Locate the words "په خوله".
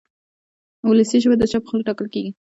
1.61-1.83